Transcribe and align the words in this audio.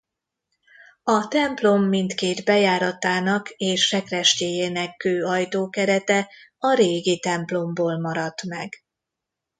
A 1.03 1.27
templom 1.27 1.83
mindkét 1.83 2.45
bejáratának 2.45 3.49
és 3.49 3.81
sekrestyéjének 3.85 4.95
kő 4.97 5.23
ajtókerete 5.25 6.29
a 6.57 6.73
régi 6.73 7.19
templomból 7.19 7.99
maradt 7.99 8.43
meg. 8.43 8.83